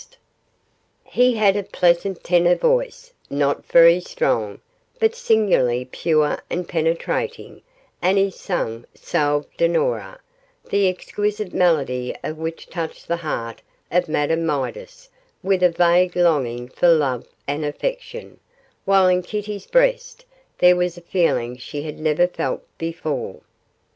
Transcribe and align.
He 1.05 1.35
had 1.35 1.55
a 1.55 1.61
pleasant 1.61 2.23
tenor 2.23 2.55
voice, 2.55 3.13
not 3.29 3.67
very 3.67 3.99
strong, 3.99 4.59
but 4.99 5.13
singularly 5.13 5.85
pure 5.85 6.41
and 6.49 6.67
penetrating, 6.67 7.61
and 8.01 8.17
he 8.17 8.31
sang 8.31 8.85
'Salve 8.95 9.45
Dinora', 9.57 10.19
the 10.67 10.87
exquisite 10.87 11.53
melody 11.53 12.15
of 12.23 12.39
which 12.39 12.65
touched 12.67 13.07
the 13.07 13.17
heart 13.17 13.61
of 13.91 14.09
Madame 14.09 14.43
Midas 14.43 15.07
with 15.43 15.61
a 15.61 15.69
vague 15.69 16.15
longing 16.15 16.67
for 16.67 16.87
love 16.87 17.27
and 17.47 17.63
affection, 17.63 18.39
while 18.85 19.07
in 19.07 19.21
Kitty's 19.21 19.67
breast 19.67 20.25
there 20.57 20.75
was 20.75 20.97
a 20.97 21.01
feeling 21.01 21.57
she 21.57 21.83
had 21.83 21.99
never 21.99 22.25
felt 22.25 22.63
before. 22.79 23.41